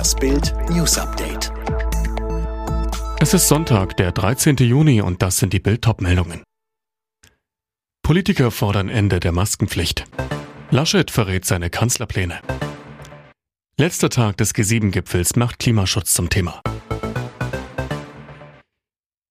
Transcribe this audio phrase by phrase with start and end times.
[0.00, 1.52] Das Bild News Update.
[3.20, 4.56] Es ist Sonntag, der 13.
[4.56, 6.42] Juni und das sind die Bild meldungen
[8.00, 10.06] Politiker fordern Ende der Maskenpflicht.
[10.70, 12.40] Laschet verrät seine Kanzlerpläne.
[13.76, 16.62] Letzter Tag des G7-Gipfels macht Klimaschutz zum Thema.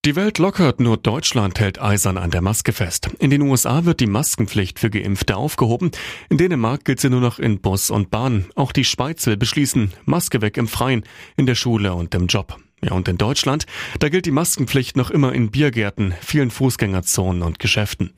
[0.06, 3.10] Die Welt lockert, nur Deutschland hält eisern an der Maske fest.
[3.20, 5.92] In den USA wird die Maskenpflicht für Geimpfte aufgehoben.
[6.30, 8.46] In Dänemark gilt sie nur noch in Bus und Bahn.
[8.56, 11.04] Auch die Schweiz will beschließen, Maske weg im Freien,
[11.36, 12.58] in der Schule und im Job.
[12.82, 13.66] Ja, und in Deutschland,
[14.00, 18.14] da gilt die Maskenpflicht noch immer in Biergärten, vielen Fußgängerzonen und Geschäften.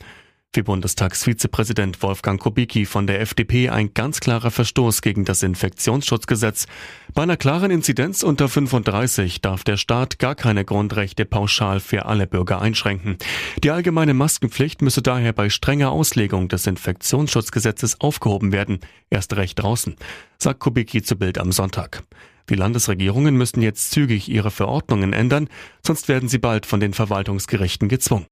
[0.54, 6.68] Für Bundestagsvizepräsident Wolfgang Kubicki von der FDP ein ganz klarer Verstoß gegen das Infektionsschutzgesetz.
[7.14, 12.28] Bei einer klaren Inzidenz unter 35 darf der Staat gar keine Grundrechte pauschal für alle
[12.28, 13.16] Bürger einschränken.
[13.64, 19.96] Die allgemeine Maskenpflicht müsse daher bei strenger Auslegung des Infektionsschutzgesetzes aufgehoben werden, erst recht draußen,
[20.38, 22.04] sagt Kubicki zu Bild am Sonntag.
[22.50, 25.48] Die Landesregierungen müssen jetzt zügig ihre Verordnungen ändern,
[25.88, 28.26] sonst werden sie bald von den Verwaltungsgerichten gezwungen.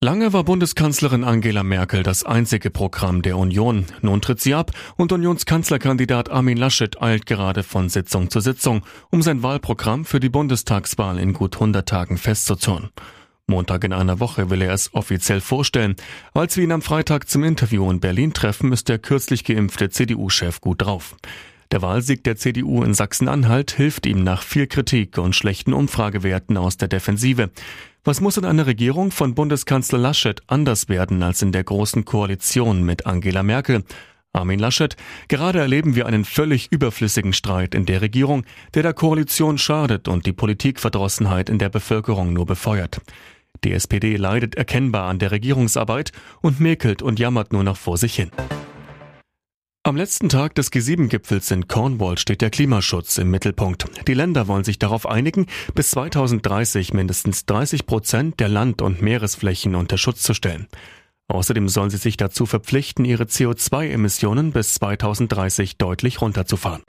[0.00, 3.84] Lange war Bundeskanzlerin Angela Merkel das einzige Programm der Union.
[4.00, 9.22] Nun tritt sie ab und Unionskanzlerkandidat Armin Laschet eilt gerade von Sitzung zu Sitzung, um
[9.22, 12.90] sein Wahlprogramm für die Bundestagswahl in gut 100 Tagen festzuzurren.
[13.48, 15.96] Montag in einer Woche will er es offiziell vorstellen.
[16.32, 20.60] Als wir ihn am Freitag zum Interview in Berlin treffen, ist der kürzlich geimpfte CDU-Chef
[20.60, 21.16] gut drauf.
[21.70, 26.78] Der Wahlsieg der CDU in Sachsen-Anhalt hilft ihm nach viel Kritik und schlechten Umfragewerten aus
[26.78, 27.50] der Defensive.
[28.04, 32.84] Was muss in einer Regierung von Bundeskanzler Laschet anders werden als in der großen Koalition
[32.84, 33.84] mit Angela Merkel?
[34.32, 34.96] Armin Laschet,
[35.28, 40.24] gerade erleben wir einen völlig überflüssigen Streit in der Regierung, der der Koalition schadet und
[40.24, 43.02] die Politikverdrossenheit in der Bevölkerung nur befeuert.
[43.64, 48.14] Die SPD leidet erkennbar an der Regierungsarbeit und mäkelt und jammert nur noch vor sich
[48.14, 48.30] hin.
[49.88, 53.86] Am letzten Tag des G7-Gipfels in Cornwall steht der Klimaschutz im Mittelpunkt.
[54.06, 59.74] Die Länder wollen sich darauf einigen, bis 2030 mindestens 30 Prozent der Land- und Meeresflächen
[59.74, 60.68] unter Schutz zu stellen.
[61.28, 66.82] Außerdem sollen sie sich dazu verpflichten, ihre CO2-Emissionen bis 2030 deutlich runterzufahren.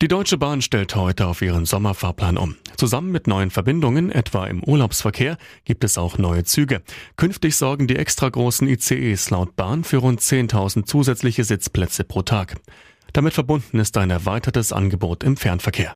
[0.00, 2.54] Die Deutsche Bahn stellt heute auf ihren Sommerfahrplan um.
[2.76, 6.82] Zusammen mit neuen Verbindungen, etwa im Urlaubsverkehr, gibt es auch neue Züge.
[7.16, 12.60] Künftig sorgen die extra großen ICEs laut Bahn für rund 10.000 zusätzliche Sitzplätze pro Tag.
[13.12, 15.94] Damit verbunden ist ein erweitertes Angebot im Fernverkehr.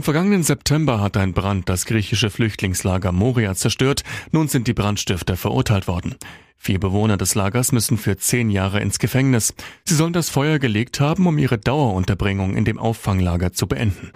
[0.00, 4.02] Im vergangenen September hat ein Brand das griechische Flüchtlingslager Moria zerstört.
[4.32, 6.14] Nun sind die Brandstifter verurteilt worden.
[6.56, 9.52] Vier Bewohner des Lagers müssen für zehn Jahre ins Gefängnis.
[9.84, 14.10] Sie sollen das Feuer gelegt haben, um ihre Dauerunterbringung in dem Auffanglager zu beenden.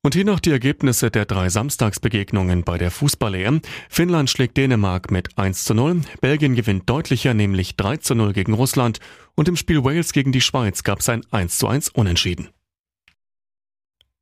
[0.00, 3.60] Und hier noch die Ergebnisse der drei Samstagsbegegnungen bei der Fußball-EM.
[3.90, 8.54] Finnland schlägt Dänemark mit 1 zu 0, Belgien gewinnt deutlicher, nämlich 3 zu 0 gegen
[8.54, 9.00] Russland
[9.34, 12.48] und im Spiel Wales gegen die Schweiz gab es ein 1 zu 1 Unentschieden.